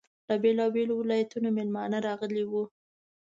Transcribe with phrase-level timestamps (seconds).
[0.27, 2.63] له بېلابېلو ولایتونو میلمانه راغلي وو.